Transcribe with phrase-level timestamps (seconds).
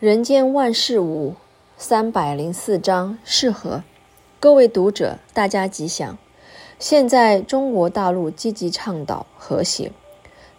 [0.00, 1.34] 人间万事五，
[1.76, 3.82] 三百零四章适合。
[4.38, 6.16] 各位读者，大家吉祥。
[6.78, 9.90] 现在中国大陆积极倡导和谐，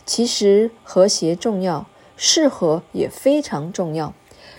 [0.06, 1.86] 其实和谐重要，
[2.18, 4.14] 适合也非常重要，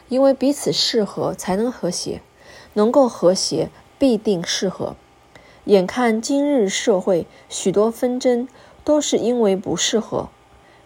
[0.08, 2.22] 因为彼此适合才能和谐，
[2.72, 3.68] 能够和谐
[3.98, 4.96] 必定适合。
[5.64, 8.48] 眼看今日社会许多纷争
[8.82, 10.30] 都是因为不适合，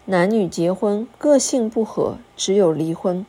[0.03, 3.25] 男女结婚个性不合，只有离婚。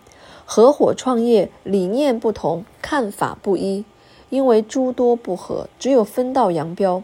[0.48, 3.84] 合伙创业，理念不同，看法不一，
[4.30, 7.02] 因为诸多不合，只有分道扬镳；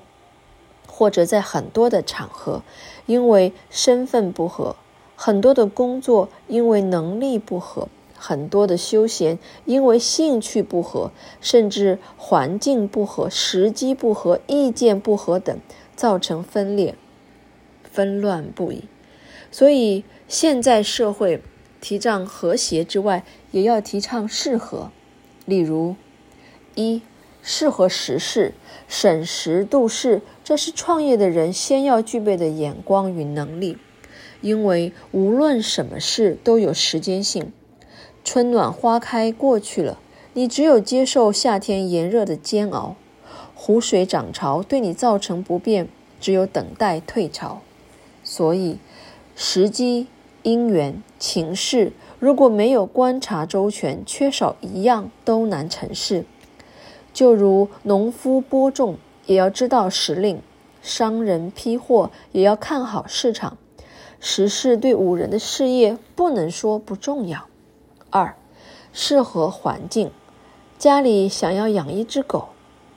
[0.87, 2.63] 或者在很多的场合，
[3.07, 4.77] 因为身份不合，
[5.17, 15.59] 很多的工作因为能力不合，很多的休闲因为兴趣不合，甚至环境不合、时机不合、意见不合等，
[15.97, 16.95] 造成分裂、
[17.83, 18.85] 纷乱不已。
[19.51, 21.43] 所以现在社会。
[21.83, 24.93] 提倡和谐之外，也要提倡适合。
[25.45, 25.97] 例如，
[26.77, 27.03] 一
[27.43, 28.55] 适合时势，
[28.87, 33.77] 审时度势，这是创业的人先要具备的眼光与能力。
[34.41, 37.53] 因为无论什么事都有时间性，
[38.23, 39.99] 春暖花开过去了，
[40.35, 42.95] 你只有接受夏天炎热的煎熬；
[43.57, 45.89] 湖水涨潮对你造成不便，
[46.21, 47.61] 只有等待退潮。
[48.23, 48.79] 所以，
[49.35, 50.07] 时机。
[50.43, 56.25] 因缘情势，如果没有观察周全，缺少一样都难成事。
[57.13, 60.39] 就如农夫播种，也要知道时令；
[60.81, 63.57] 商人批货，也要看好市场。
[64.19, 67.47] 时势对五人的事业，不能说不重要。
[68.11, 68.37] 二，
[68.93, 70.11] 适合环境。
[70.79, 72.49] 家里想要养一只狗，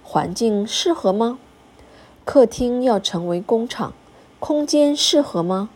[0.04, 1.38] 环境适合吗？
[2.23, 3.94] 客厅要成为工厂，
[4.40, 5.70] 空间适合吗？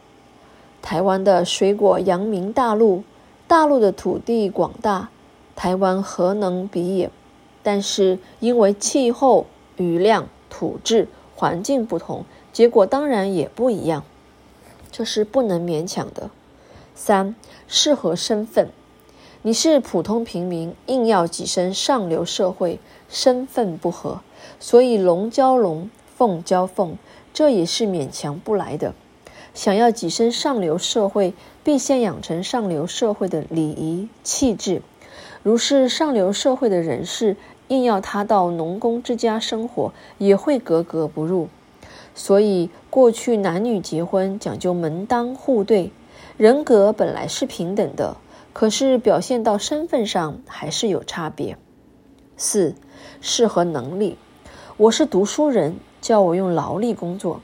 [0.82, 3.04] 台湾的水果扬名大陆，
[3.48, 5.10] 大陆的土地广大，
[5.56, 7.12] 台湾何能比也？
[7.62, 12.24] 但是因为气候、雨量、土质、环境不同，
[12.54, 14.04] 结果当然也不一样，
[14.92, 16.30] 这是不能勉强的。
[16.96, 17.36] 三，
[17.68, 18.70] 适合身份，
[19.42, 22.80] 你是普通平民，硬要跻身上流社会，
[23.10, 24.22] 身份不合，
[24.60, 26.98] 所以龙交龙，凤交凤，
[27.34, 28.94] 这也是勉强不来的。
[29.54, 31.34] 想要跻身上流社会，
[31.64, 34.82] 必先养成上流社会的礼仪气质。
[35.44, 37.36] 如是上流社会的人士，
[37.68, 41.48] 硬要他到农工之家生活，也会格格不入。
[42.16, 45.92] 所以过去男女结婚讲究门当户对，
[46.38, 48.18] 人格本来是平等的，
[48.54, 51.58] 可是表现到身份上还是有差别。
[52.36, 52.76] 四，
[53.22, 54.18] 适合能力。
[54.78, 57.42] 我是读书人，叫我用劳力工作。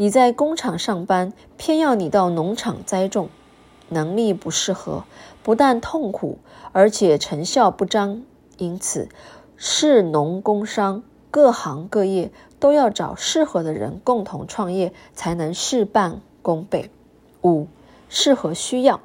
[0.00, 3.28] 你在工厂上班，偏要你到农场栽种，
[3.90, 5.04] 能力不适合，
[5.42, 6.38] 不但痛苦，
[6.72, 8.22] 而且成效不彰。
[8.56, 9.10] 因此，
[9.58, 16.90] 市农工商各行各业都要找适合的人共同创业，才能事半功倍。
[17.42, 17.66] 五，
[18.08, 19.00] 适合需要。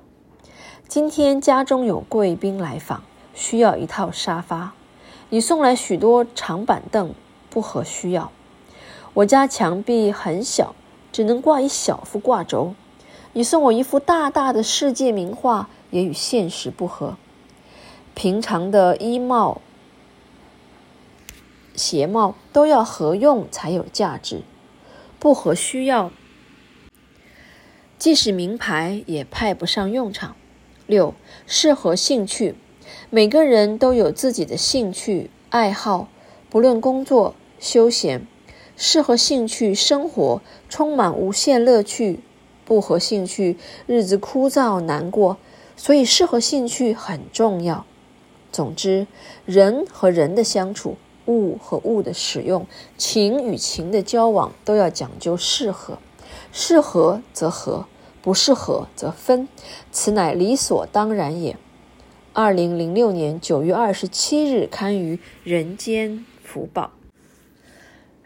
[0.87, 4.71] 今天家中有贵宾来访，需要一套沙发，
[5.27, 7.13] 你送来许多长板凳，
[7.49, 8.31] 不合需要。
[9.15, 10.73] 我家墙壁很小。
[11.15, 12.75] 只能挂一小幅挂轴，
[13.31, 17.15] 你送我一幅大大的世界名画，也与现实不合。
[18.13, 19.61] 平常的衣帽、
[21.73, 24.41] 鞋帽都要合用才有价值，
[25.17, 26.11] 不合需要，
[27.97, 30.35] 即使名牌也派不上用场。
[30.85, 31.13] 六，
[31.47, 32.55] 适合兴趣，
[33.09, 36.09] 每个人都有自己的兴趣爱好，
[36.49, 38.27] 不论工作休闲。
[38.77, 42.19] 适合兴趣生活，充满无限乐趣；
[42.65, 45.37] 不合兴趣，日子枯燥难过。
[45.77, 47.85] 所以，适合兴趣很重要。
[48.51, 49.07] 总之，
[49.45, 52.65] 人和人的相处，物和物的使用，
[52.97, 55.97] 情与情的交往，都要讲究适合。
[56.51, 57.85] 适合则合，
[58.21, 59.47] 不适合则分，
[59.91, 61.57] 此乃理所当然也。
[62.31, 66.91] 二零零六年九月二十七日刊于《人间福报》。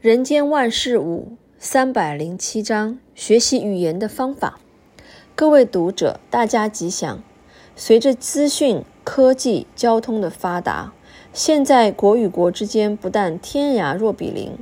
[0.02, 4.58] 人间万事五三百零七章，学习语言的方法。
[5.36, 7.22] 各位读者，大家吉祥。
[7.76, 10.94] 随着资讯科技、交通的发达，
[11.34, 14.54] 现在国与国之间不但天涯若比邻，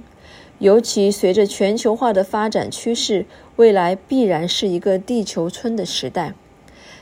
[0.57, 6.33] 尤其随着全球化的发展趋势，未来必然是一个地球村的时代。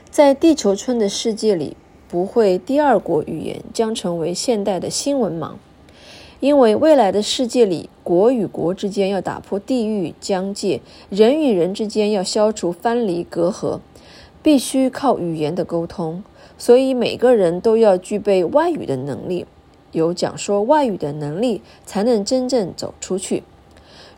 [0.10, 1.78] 在地球村的世界里，
[2.10, 5.54] 不会第二国语言将成为现代的新闻盲。
[6.40, 13.80] 因为未来的世界里，国与国之间要打破地域疆界，人与人之间要消除藩篱隔阂，
[14.44, 16.24] 必须靠语言的沟通，
[16.58, 19.46] 所以每个人都要具备外语的能力。
[19.92, 23.44] 有讲说外语的能力，才能真正走出去。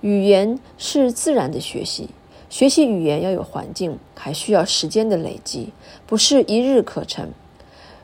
[0.02, 2.10] 语言是自然的学习，
[2.50, 5.70] 学习语言要有环境，还需要时间的累积，
[6.08, 7.30] 不是一日可成。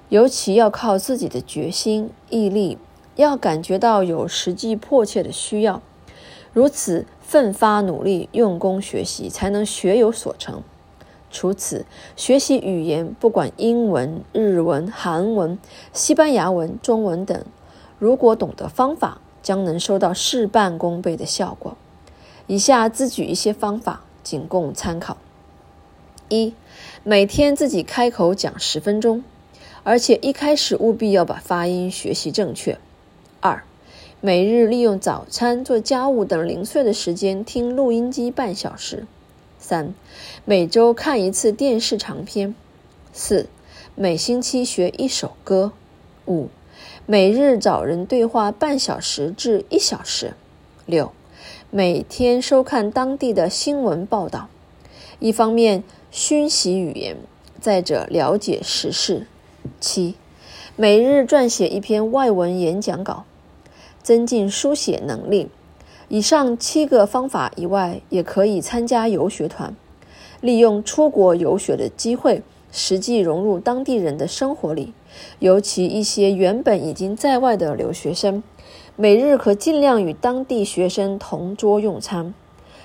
[0.10, 2.77] 尤其要靠自己的决心、毅力，
[3.15, 5.81] 要感觉到有实际迫切的需要，
[6.51, 10.62] 如此奋发努力、用功学习，才能学有所成。
[11.31, 15.57] 除此，学习语言，不管英文、日文、韩文、
[15.92, 17.44] 西班牙文、中文等，
[17.98, 21.75] 如果懂得方法，将能收到事半功倍的效果。
[22.45, 25.18] 以下自举一些方法，仅供参考：
[26.30, 26.54] 一、
[27.04, 29.24] 每天自己开口讲十分钟，
[29.83, 32.75] 而且一开始务必要把发音学习正确；
[33.45, 33.61] 二、
[34.21, 39.05] 每日利用早餐、做家务等零碎的时间听录音机半小时。
[39.59, 39.93] 三、
[40.45, 42.55] 每周看一次电视长篇。
[43.11, 43.49] 四、
[43.95, 45.73] 每星期学一首歌。
[46.25, 46.47] 五、
[47.05, 50.35] 每日找人对话半小时至一小时。
[50.85, 51.11] 六、
[51.69, 54.47] 每天收看当地的新闻报道，
[55.19, 57.17] 一方面熏习语言，
[57.59, 59.27] 再者了解时事。
[59.81, 60.15] 七、
[60.77, 63.25] 每日撰写一篇外文演讲稿，
[64.03, 65.50] 增进书写能力。
[66.09, 69.75] 以上七个方法以外，也可以参加游学团，
[70.41, 74.94] 利用出国游学的机会，实际融入当地人的生活里。
[75.39, 78.44] 尤其一些原本已经在外的留学生，
[78.95, 82.33] 每日可尽量与当地学生同桌用餐，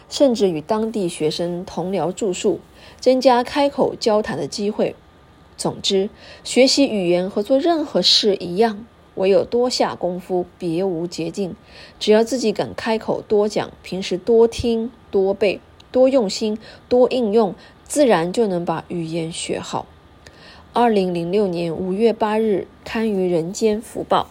[0.09, 2.61] 甚至与当地学生同寮住宿，
[3.01, 4.95] 增加开口交谈的机会。
[5.57, 6.09] 总之，
[6.45, 8.87] 学习语言和做任何事一样。
[9.19, 11.55] 唯有多下功夫，别无捷径。
[12.01, 15.61] 只要自己敢开口多讲，平时多听多背，
[15.93, 17.55] 多用心多应用，
[17.85, 19.85] 自然就能把语言学好。
[20.73, 24.31] 二零零六年五月八日刊于《人间福报》。